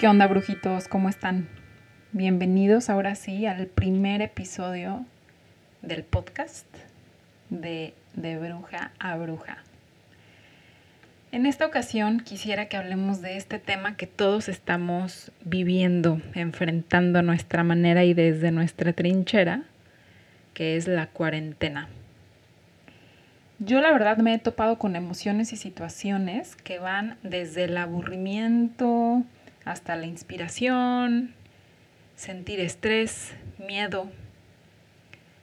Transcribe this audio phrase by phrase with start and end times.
[0.00, 0.88] ¿Qué onda, brujitos?
[0.88, 1.46] ¿Cómo están?
[2.12, 5.04] Bienvenidos ahora sí al primer episodio
[5.82, 6.64] del podcast
[7.50, 9.58] de De Bruja a Bruja.
[11.32, 17.22] En esta ocasión quisiera que hablemos de este tema que todos estamos viviendo, enfrentando a
[17.22, 19.64] nuestra manera y desde nuestra trinchera,
[20.54, 21.88] que es la cuarentena.
[23.58, 29.24] Yo la verdad me he topado con emociones y situaciones que van desde el aburrimiento
[29.64, 31.34] hasta la inspiración,
[32.16, 34.10] sentir estrés, miedo,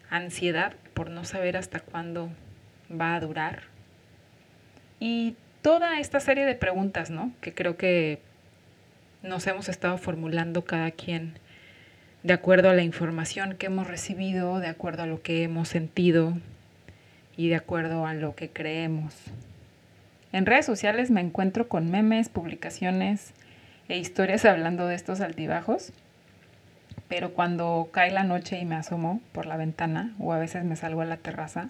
[0.09, 2.29] ansiedad por no saber hasta cuándo
[2.89, 3.63] va a durar.
[4.99, 7.31] Y toda esta serie de preguntas, ¿no?
[7.41, 8.19] Que creo que
[9.21, 11.39] nos hemos estado formulando cada quien
[12.23, 16.33] de acuerdo a la información que hemos recibido, de acuerdo a lo que hemos sentido,
[17.37, 19.13] y de acuerdo a lo que creemos.
[20.33, 23.33] En redes sociales me encuentro con memes, publicaciones
[23.89, 25.93] e historias hablando de estos altibajos,
[27.07, 30.75] pero cuando cae la noche y me asomo por la ventana o a veces me
[30.75, 31.69] salgo a la terraza,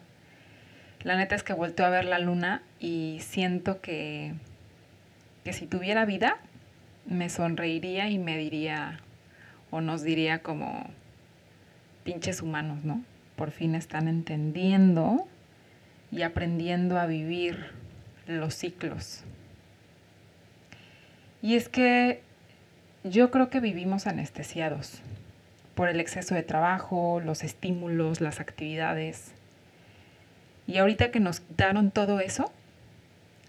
[1.03, 4.33] la neta es que vuelto a ver la luna y siento que,
[5.44, 6.38] que si tuviera vida,
[7.06, 9.00] me sonreiría y me diría
[9.69, 10.89] o nos diría como
[12.03, 13.03] pinches humanos, ¿no?
[13.36, 15.28] Por fin están entendiendo
[16.11, 17.72] y aprendiendo a vivir
[18.25, 19.23] los ciclos.
[21.41, 22.21] Y es que
[23.03, 25.02] yo creo que vivimos anestesiados
[25.75, 29.33] por el exceso de trabajo, los estímulos, las actividades.
[30.66, 32.52] Y ahorita que nos quitaron todo eso,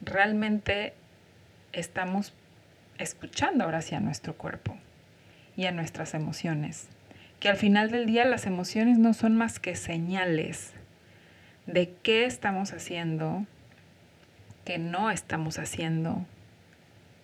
[0.02, 0.92] realmente
[1.72, 2.34] estamos
[2.98, 4.76] escuchando ahora sí a nuestro cuerpo
[5.56, 6.88] y a nuestras emociones.
[7.40, 10.72] Que al final del día las emociones no son más que señales
[11.66, 13.46] de qué estamos haciendo,
[14.64, 16.26] qué no estamos haciendo,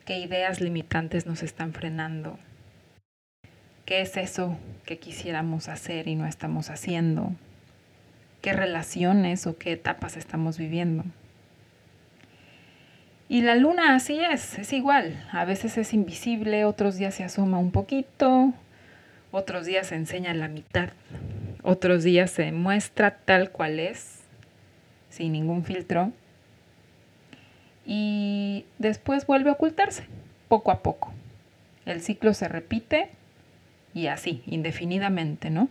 [0.04, 2.38] qué ideas limitantes nos están frenando,
[3.84, 7.32] qué es eso que quisiéramos hacer y no estamos haciendo,
[8.42, 11.04] qué relaciones o qué etapas estamos viviendo.
[13.28, 15.26] Y la luna así es, es igual.
[15.32, 18.52] A veces es invisible, otros días se asoma un poquito,
[19.32, 20.90] otros días se enseña la mitad,
[21.62, 24.20] otros días se muestra tal cual es
[25.08, 26.12] sin ningún filtro.
[27.86, 30.06] Y después vuelve a ocultarse,
[30.48, 31.12] poco a poco.
[31.86, 33.10] El ciclo se repite
[33.92, 35.68] y así, indefinidamente, ¿no?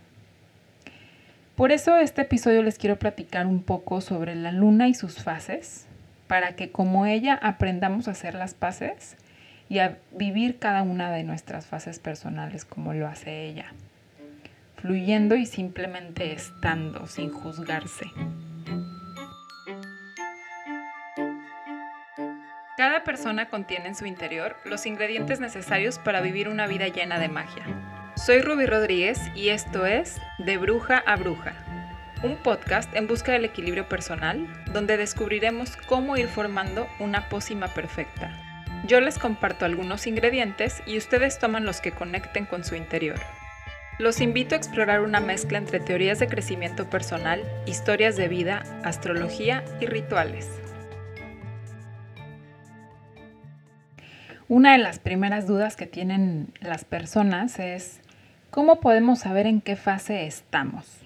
[1.56, 5.86] Por eso este episodio les quiero platicar un poco sobre la luna y sus fases,
[6.26, 9.16] para que como ella aprendamos a hacer las paces
[9.68, 13.66] y a vivir cada una de nuestras fases personales como lo hace ella,
[14.76, 18.06] fluyendo y simplemente estando sin juzgarse.
[23.04, 27.64] Persona contiene en su interior los ingredientes necesarios para vivir una vida llena de magia.
[28.16, 31.52] Soy Ruby Rodríguez y esto es De Bruja a Bruja,
[32.22, 38.32] un podcast en busca del equilibrio personal donde descubriremos cómo ir formando una pócima perfecta.
[38.86, 43.20] Yo les comparto algunos ingredientes y ustedes toman los que conecten con su interior.
[43.98, 49.62] Los invito a explorar una mezcla entre teorías de crecimiento personal, historias de vida, astrología
[49.80, 50.48] y rituales.
[54.48, 58.00] Una de las primeras dudas que tienen las personas es
[58.50, 60.98] cómo podemos saber en qué fase estamos.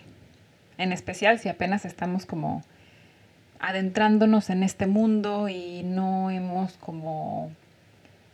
[0.77, 2.65] En especial si apenas estamos como
[3.61, 7.53] adentrándonos en este mundo y no hemos como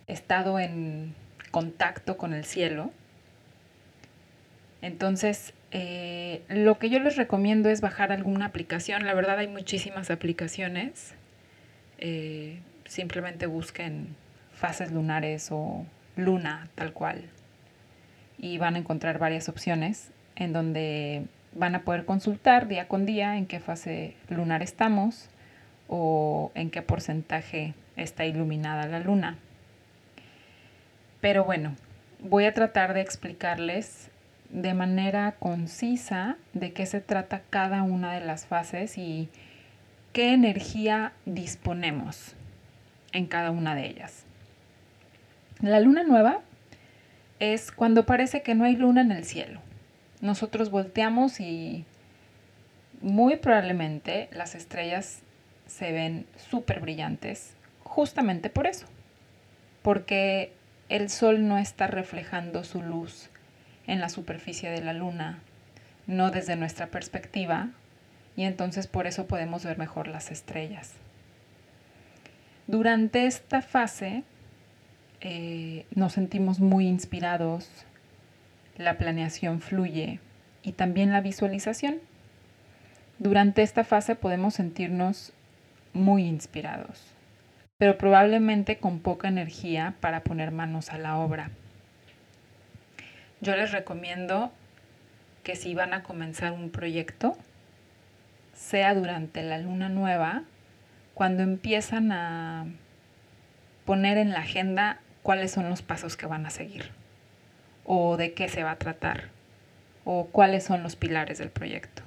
[0.06, 1.14] estado en
[1.50, 2.90] contacto con el cielo.
[4.80, 9.04] Entonces, eh, lo que yo les recomiendo es bajar alguna aplicación.
[9.04, 11.14] La verdad hay muchísimas aplicaciones.
[11.98, 14.16] Eh, simplemente busquen
[14.54, 15.84] fases lunares o
[16.16, 17.24] luna tal cual.
[18.38, 23.36] Y van a encontrar varias opciones en donde van a poder consultar día con día
[23.36, 25.28] en qué fase lunar estamos
[25.88, 29.38] o en qué porcentaje está iluminada la luna.
[31.20, 31.76] Pero bueno,
[32.20, 34.10] voy a tratar de explicarles
[34.50, 39.28] de manera concisa de qué se trata cada una de las fases y
[40.12, 42.34] qué energía disponemos
[43.12, 44.26] en cada una de ellas.
[45.60, 46.40] La luna nueva
[47.38, 49.60] es cuando parece que no hay luna en el cielo.
[50.20, 51.84] Nosotros volteamos y
[53.00, 55.20] muy probablemente las estrellas
[55.66, 58.86] se ven súper brillantes justamente por eso,
[59.82, 60.52] porque
[60.88, 63.30] el sol no está reflejando su luz
[63.86, 65.38] en la superficie de la luna,
[66.06, 67.68] no desde nuestra perspectiva,
[68.36, 70.94] y entonces por eso podemos ver mejor las estrellas.
[72.66, 74.24] Durante esta fase
[75.26, 77.66] eh, nos sentimos muy inspirados,
[78.76, 80.20] la planeación fluye
[80.62, 81.96] y también la visualización.
[83.18, 85.32] Durante esta fase podemos sentirnos
[85.94, 87.00] muy inspirados,
[87.78, 91.50] pero probablemente con poca energía para poner manos a la obra.
[93.40, 94.52] Yo les recomiendo
[95.42, 97.34] que si van a comenzar un proyecto,
[98.52, 100.42] sea durante la luna nueva,
[101.14, 102.66] cuando empiezan a
[103.86, 106.90] poner en la agenda cuáles son los pasos que van a seguir,
[107.84, 109.30] o de qué se va a tratar,
[110.04, 112.02] o cuáles son los pilares del proyecto.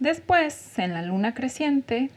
[0.00, 2.10] Después, en la luna creciente,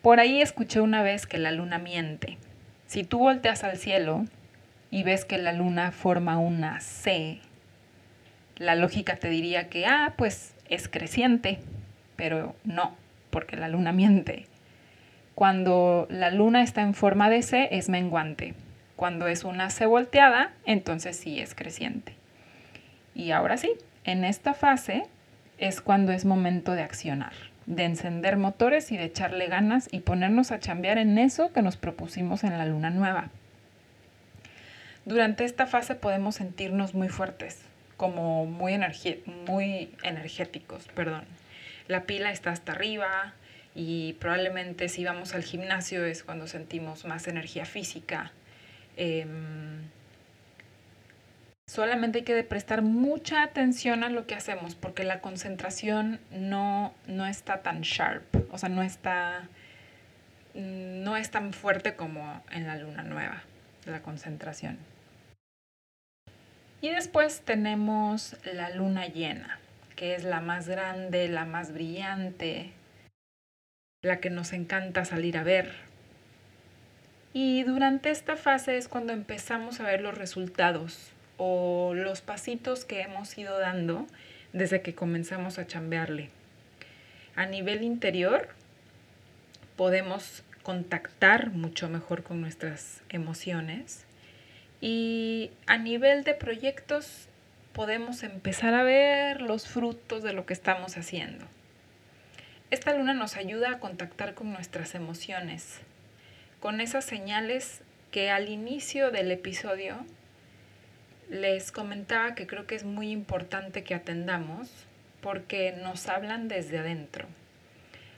[0.00, 2.38] por ahí escuché una vez que la luna miente.
[2.86, 4.26] Si tú volteas al cielo
[4.92, 7.40] y ves que la luna forma una C,
[8.58, 11.58] la lógica te diría que, ah, pues es creciente,
[12.14, 12.96] pero no,
[13.30, 14.46] porque la luna miente.
[15.40, 18.52] Cuando la luna está en forma de C es menguante.
[18.94, 22.12] Cuando es una C volteada, entonces sí es creciente.
[23.14, 23.72] Y ahora sí,
[24.04, 25.04] en esta fase
[25.56, 27.32] es cuando es momento de accionar,
[27.64, 31.78] de encender motores y de echarle ganas y ponernos a chambear en eso que nos
[31.78, 33.30] propusimos en la luna nueva.
[35.06, 37.62] Durante esta fase podemos sentirnos muy fuertes,
[37.96, 38.78] como muy,
[39.48, 41.24] muy energéticos, perdón.
[41.88, 43.32] La pila está hasta arriba
[43.74, 48.32] y probablemente si vamos al gimnasio es cuando sentimos más energía física.
[48.96, 49.88] Em,
[51.70, 57.26] Solamente hay que prestar mucha atención a lo que hacemos porque la concentración no, no
[57.26, 59.48] está tan sharp, o sea, no está,
[60.52, 63.44] no es tan fuerte como en la luna nueva,
[63.86, 64.78] la concentración.
[66.80, 69.60] Y después tenemos la luna llena,
[69.94, 72.72] que es la más grande, la más brillante,
[74.02, 75.72] la que nos encanta salir a ver.
[77.34, 83.02] Y durante esta fase es cuando empezamos a ver los resultados o los pasitos que
[83.02, 84.06] hemos ido dando
[84.54, 86.30] desde que comenzamos a chambearle.
[87.36, 88.48] A nivel interior
[89.76, 94.06] podemos contactar mucho mejor con nuestras emociones
[94.80, 97.28] y a nivel de proyectos
[97.74, 101.44] podemos empezar a ver los frutos de lo que estamos haciendo.
[102.70, 105.80] Esta luna nos ayuda a contactar con nuestras emociones,
[106.60, 107.80] con esas señales
[108.12, 109.96] que al inicio del episodio
[111.28, 114.70] les comentaba que creo que es muy importante que atendamos
[115.20, 117.26] porque nos hablan desde adentro.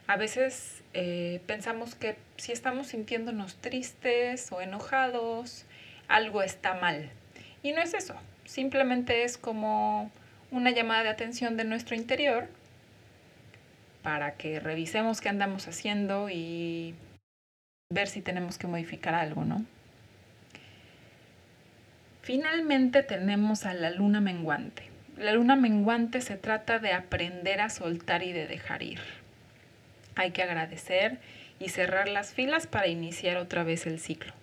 [0.05, 5.65] A veces eh, pensamos que si estamos sintiéndonos tristes o enojados,
[6.07, 7.09] algo está mal.
[7.63, 8.13] Y no es eso,
[8.45, 10.11] simplemente es como
[10.51, 12.47] una llamada de atención de nuestro interior
[14.03, 16.93] para que revisemos qué andamos haciendo y
[17.89, 19.65] ver si tenemos que modificar algo, ¿no?
[22.21, 24.83] Finalmente tenemos a la luna menguante.
[25.17, 28.99] La luna menguante se trata de aprender a soltar y de dejar ir.
[30.15, 31.19] Hay que agradecer
[31.59, 34.33] y cerrar las filas para iniciar otra vez el ciclo.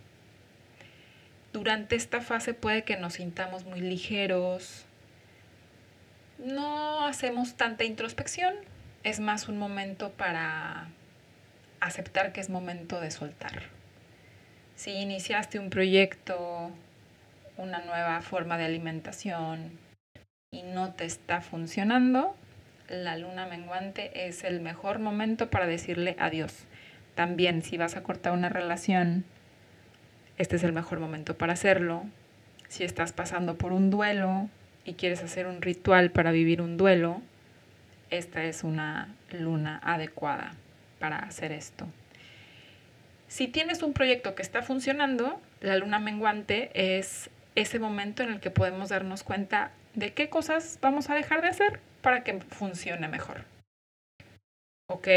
[1.52, 4.86] Durante esta fase puede que nos sintamos muy ligeros,
[6.38, 8.54] no hacemos tanta introspección,
[9.02, 10.88] es más un momento para
[11.80, 13.62] aceptar que es momento de soltar.
[14.76, 16.70] Si iniciaste un proyecto
[17.56, 19.78] una nueva forma de alimentación
[20.50, 22.34] y no te está funcionando,
[22.88, 26.64] la luna menguante es el mejor momento para decirle adiós.
[27.14, 29.24] También si vas a cortar una relación,
[30.38, 32.04] este es el mejor momento para hacerlo.
[32.68, 34.48] Si estás pasando por un duelo
[34.84, 37.20] y quieres hacer un ritual para vivir un duelo,
[38.10, 40.52] esta es una luna adecuada
[40.98, 41.86] para hacer esto.
[43.28, 48.40] Si tienes un proyecto que está funcionando, la luna menguante es ese momento en el
[48.40, 53.08] que podemos darnos cuenta de qué cosas vamos a dejar de hacer para que funcione
[53.08, 53.44] mejor.
[54.88, 55.08] ¿Ok?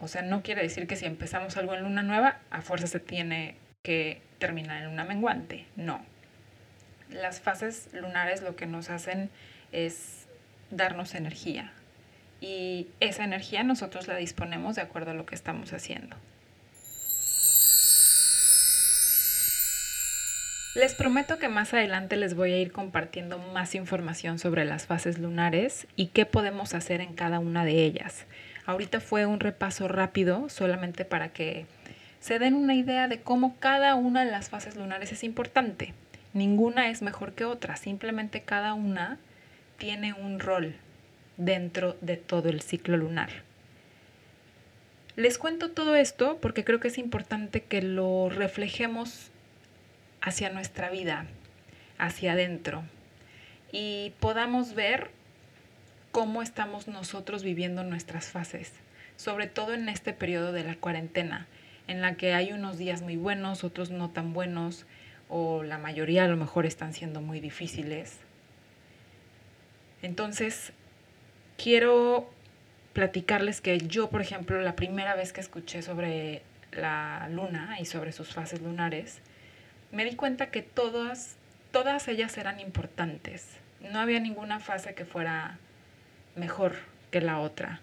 [0.00, 3.00] O sea, no quiere decir que si empezamos algo en luna nueva, a fuerza se
[3.00, 5.66] tiene que terminar en luna menguante.
[5.74, 6.04] No.
[7.10, 9.30] Las fases lunares lo que nos hacen
[9.72, 10.28] es
[10.70, 11.72] darnos energía.
[12.40, 16.16] Y esa energía nosotros la disponemos de acuerdo a lo que estamos haciendo.
[20.74, 25.18] Les prometo que más adelante les voy a ir compartiendo más información sobre las fases
[25.18, 28.26] lunares y qué podemos hacer en cada una de ellas.
[28.64, 31.66] Ahorita fue un repaso rápido solamente para que
[32.20, 35.94] se den una idea de cómo cada una de las fases lunares es importante.
[36.32, 39.18] Ninguna es mejor que otra, simplemente cada una
[39.78, 40.76] tiene un rol
[41.38, 43.30] dentro de todo el ciclo lunar.
[45.16, 49.30] Les cuento todo esto porque creo que es importante que lo reflejemos
[50.20, 51.26] hacia nuestra vida,
[51.96, 52.84] hacia adentro,
[53.72, 55.10] y podamos ver
[56.12, 58.72] cómo estamos nosotros viviendo nuestras fases,
[59.16, 61.46] sobre todo en este periodo de la cuarentena,
[61.86, 64.86] en la que hay unos días muy buenos, otros no tan buenos,
[65.28, 68.18] o la mayoría a lo mejor están siendo muy difíciles.
[70.02, 70.72] Entonces,
[71.58, 72.30] quiero
[72.94, 78.12] platicarles que yo, por ejemplo, la primera vez que escuché sobre la luna y sobre
[78.12, 79.18] sus fases lunares,
[79.92, 81.36] me di cuenta que todas,
[81.72, 83.58] todas ellas eran importantes.
[83.80, 85.58] No había ninguna fase que fuera
[86.34, 86.76] mejor
[87.10, 87.80] que la otra.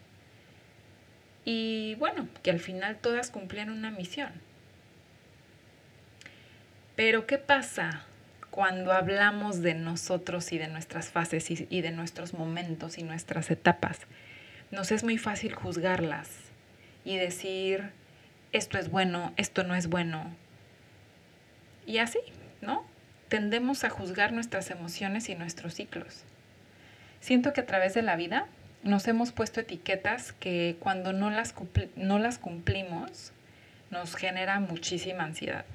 [1.43, 4.31] Y bueno, que al final todas cumplían una misión.
[6.95, 8.05] Pero ¿qué pasa
[8.55, 13.99] cuando hablamos de nosotros y de nuestras fases y, de nuestros momentos y nuestras etapas?
[14.71, 16.29] Nos es muy fácil juzgarlas
[17.03, 17.91] y decir,
[18.53, 20.33] esto es bueno, esto no es bueno.
[21.85, 22.19] Y así,
[22.61, 22.85] ¿no?
[23.27, 26.23] Tendemos a juzgar nuestras emociones y nuestros ciclos.
[27.19, 28.47] Siento que a través de la vida
[28.83, 31.53] nos hemos puesto etiquetas que cuando no las,
[31.97, 33.33] no las cumplimos
[33.91, 35.65] nos genera muchísima ansiedad.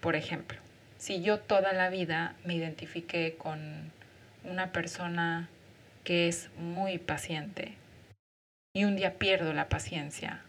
[0.00, 0.60] Por ejemplo,
[0.98, 3.92] si yo toda la vida me identifiqué con
[4.44, 5.48] una persona
[6.04, 7.74] que es muy paciente
[8.74, 10.42] y un día pierdo la paciencia,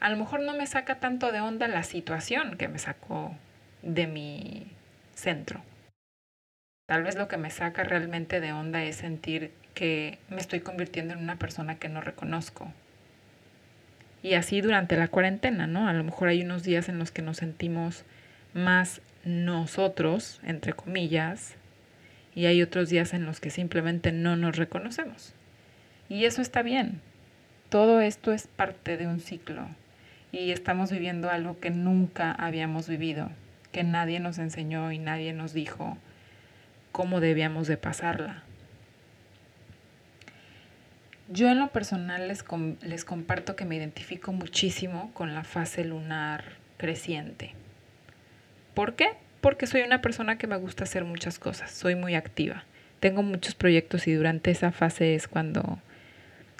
[0.00, 3.36] a lo mejor no me saca tanto de onda la situación que me sacó
[3.82, 4.66] de mi
[5.14, 5.62] centro.
[6.86, 11.14] Tal vez lo que me saca realmente de onda es sentir que me estoy convirtiendo
[11.14, 12.72] en una persona que no reconozco.
[14.22, 15.88] Y así durante la cuarentena, ¿no?
[15.88, 18.04] A lo mejor hay unos días en los que nos sentimos
[18.54, 21.54] más nosotros, entre comillas,
[22.34, 25.34] y hay otros días en los que simplemente no nos reconocemos.
[26.08, 27.00] Y eso está bien.
[27.68, 29.66] Todo esto es parte de un ciclo
[30.30, 33.30] y estamos viviendo algo que nunca habíamos vivido,
[33.70, 35.96] que nadie nos enseñó y nadie nos dijo
[36.90, 38.42] cómo debíamos de pasarla.
[41.28, 42.44] Yo en lo personal les,
[42.82, 46.44] les comparto que me identifico muchísimo con la fase lunar
[46.76, 47.54] creciente.
[48.74, 49.10] ¿Por qué?
[49.40, 52.64] Porque soy una persona que me gusta hacer muchas cosas, soy muy activa,
[53.00, 55.78] tengo muchos proyectos y durante esa fase es cuando,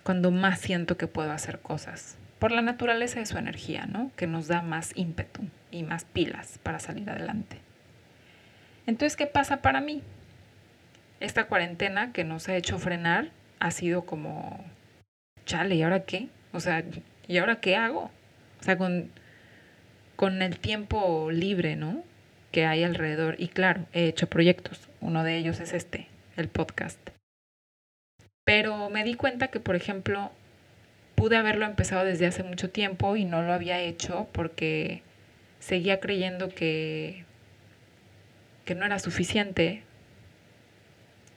[0.02, 4.10] cuando más siento que puedo hacer cosas, por la naturaleza de su energía, ¿no?
[4.16, 7.58] Que nos da más ímpetu y más pilas para salir adelante.
[8.86, 10.02] Entonces, ¿qué pasa para mí?
[11.20, 14.64] Esta cuarentena que nos ha hecho frenar ha sido como,
[15.46, 16.28] chale, ¿y ahora qué?
[16.52, 16.82] O sea,
[17.28, 18.10] ¿y ahora qué hago?
[18.60, 19.12] O sea, con
[20.16, 22.02] con el tiempo libre, ¿no?
[22.50, 23.36] Que hay alrededor.
[23.38, 24.88] Y claro, he hecho proyectos.
[25.00, 26.98] Uno de ellos es este, el podcast.
[28.44, 30.30] Pero me di cuenta que, por ejemplo,
[31.14, 35.02] pude haberlo empezado desde hace mucho tiempo y no lo había hecho porque
[35.60, 37.24] seguía creyendo que,
[38.64, 39.82] que no era suficiente,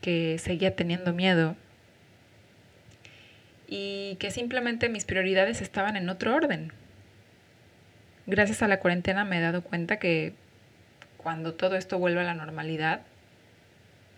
[0.01, 1.55] que seguía teniendo miedo
[3.67, 6.71] y que simplemente mis prioridades estaban en otro orden
[8.25, 10.33] gracias a la cuarentena me he dado cuenta que
[11.17, 13.01] cuando todo esto vuelva a la normalidad,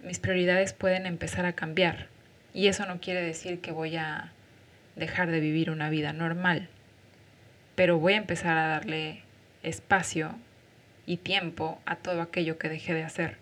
[0.03, 2.07] mis prioridades pueden empezar a cambiar.
[2.53, 4.31] Y eso no quiere decir que voy a
[4.95, 6.69] dejar de vivir una vida normal,
[7.75, 9.21] pero voy a empezar a darle
[9.63, 10.35] espacio
[11.05, 13.37] y tiempo a todo aquello que dejé de hacer.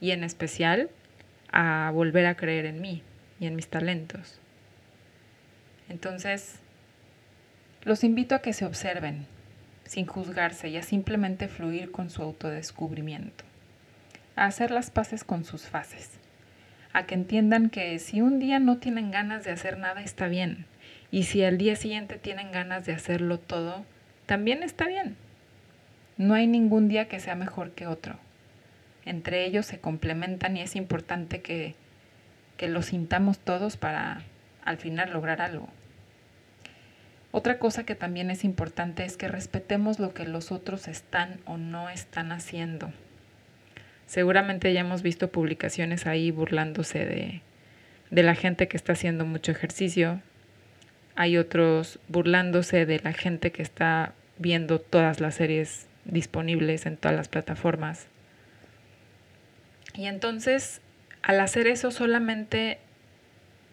[0.00, 0.90] Y en especial
[1.52, 3.02] a volver a creer en mí
[3.38, 4.40] y en mis talentos.
[5.88, 6.56] Entonces,
[7.84, 9.26] los invito a que se observen,
[9.86, 13.44] sin juzgarse y a simplemente fluir con su autodescubrimiento,
[14.34, 16.10] a hacer las paces con sus fases,
[16.92, 20.66] a que entiendan que si un día no tienen ganas de hacer nada está bien,
[21.10, 23.84] y si al día siguiente tienen ganas de hacerlo todo,
[24.26, 25.16] también está bien.
[26.16, 28.18] No hay ningún día que sea mejor que otro.
[29.04, 31.74] Entre ellos se complementan y es importante que,
[32.56, 34.22] que lo sintamos todos para
[34.64, 35.68] al final lograr algo.
[37.32, 41.56] Otra cosa que también es importante es que respetemos lo que los otros están o
[41.58, 42.92] no están haciendo.
[44.06, 47.42] Seguramente ya hemos visto publicaciones ahí burlándose de,
[48.10, 50.20] de la gente que está haciendo mucho ejercicio.
[51.16, 57.16] Hay otros burlándose de la gente que está viendo todas las series disponibles en todas
[57.16, 58.06] las plataformas.
[59.94, 60.80] Y entonces,
[61.22, 62.78] al hacer eso solamente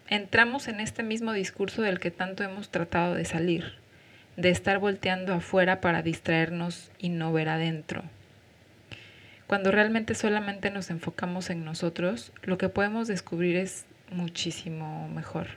[0.08, 3.74] entramos en este mismo discurso del que tanto hemos tratado de salir,
[4.36, 8.02] de estar volteando afuera para distraernos y no ver adentro.
[9.46, 15.48] Cuando realmente solamente nos enfocamos en nosotros, lo que podemos descubrir es muchísimo mejor.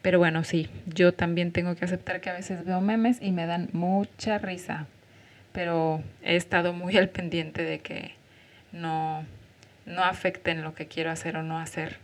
[0.00, 3.46] Pero bueno, sí, yo también tengo que aceptar que a veces veo memes y me
[3.46, 4.86] dan mucha risa.
[5.52, 8.14] Pero he estado muy al pendiente de que
[8.72, 9.26] no,
[9.86, 11.98] no afecten lo que quiero hacer o no hacer.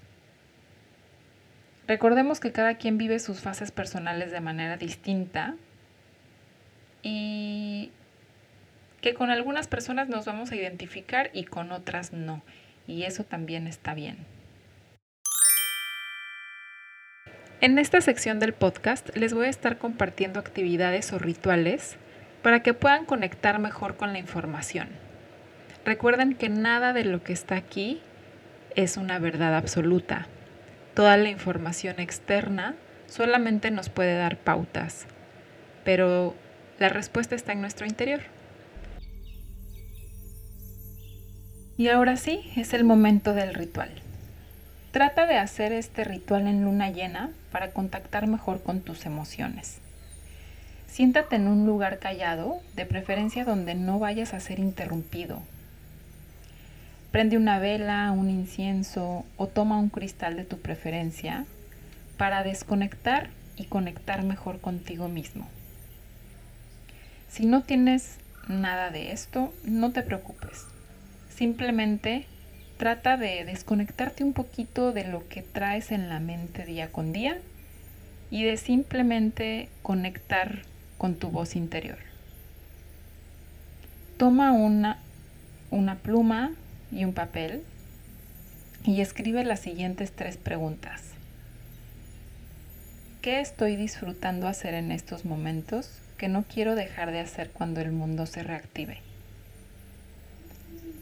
[1.86, 5.54] Recordemos que cada quien vive sus fases personales de manera distinta
[7.02, 7.90] y
[9.02, 12.42] que con algunas personas nos vamos a identificar y con otras no.
[12.86, 14.16] Y eso también está bien.
[17.60, 21.96] En esta sección del podcast les voy a estar compartiendo actividades o rituales
[22.42, 24.88] para que puedan conectar mejor con la información.
[25.84, 28.00] Recuerden que nada de lo que está aquí
[28.74, 30.28] es una verdad absoluta.
[30.94, 32.76] Toda la información externa
[33.08, 35.06] solamente nos puede dar pautas,
[35.84, 36.34] pero
[36.78, 38.20] la respuesta está en nuestro interior.
[41.76, 43.90] Y ahora sí, es el momento del ritual.
[44.92, 49.80] Trata de hacer este ritual en luna llena para contactar mejor con tus emociones.
[50.86, 55.42] Siéntate en un lugar callado, de preferencia donde no vayas a ser interrumpido.
[57.14, 61.46] Prende una vela, un incienso o toma un cristal de tu preferencia
[62.16, 65.46] para desconectar y conectar mejor contigo mismo.
[67.28, 68.16] Si no tienes
[68.48, 70.66] nada de esto, no te preocupes.
[71.32, 72.26] Simplemente
[72.78, 77.38] trata de desconectarte un poquito de lo que traes en la mente día con día
[78.32, 80.62] y de simplemente conectar
[80.98, 81.98] con tu voz interior.
[84.16, 84.98] Toma una,
[85.70, 86.50] una pluma
[86.94, 87.62] y un papel
[88.84, 91.02] y escribe las siguientes tres preguntas.
[93.20, 97.90] ¿Qué estoy disfrutando hacer en estos momentos que no quiero dejar de hacer cuando el
[97.90, 98.98] mundo se reactive?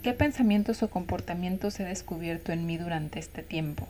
[0.03, 3.89] ¿Qué pensamientos o comportamientos he descubierto en mí durante este tiempo?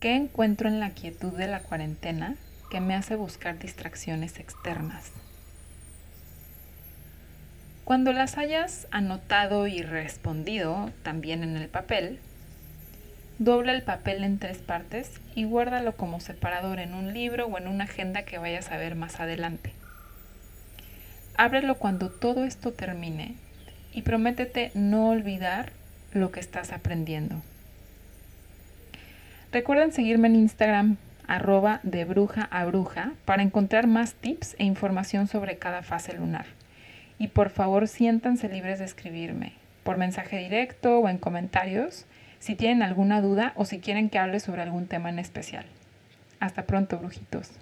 [0.00, 2.36] ¿Qué encuentro en la quietud de la cuarentena
[2.70, 5.12] que me hace buscar distracciones externas?
[7.84, 12.20] Cuando las hayas anotado y respondido también en el papel,
[13.38, 17.66] dobla el papel en tres partes y guárdalo como separador en un libro o en
[17.66, 19.72] una agenda que vayas a ver más adelante.
[21.36, 23.34] Ábrelo cuando todo esto termine
[23.92, 25.72] y prométete no olvidar
[26.12, 27.42] lo que estás aprendiendo.
[29.50, 35.26] Recuerden seguirme en Instagram arroba de bruja a bruja para encontrar más tips e información
[35.26, 36.46] sobre cada fase lunar.
[37.22, 39.52] Y por favor siéntanse libres de escribirme
[39.84, 42.04] por mensaje directo o en comentarios
[42.40, 45.64] si tienen alguna duda o si quieren que hable sobre algún tema en especial.
[46.40, 47.52] Hasta pronto, brujitos.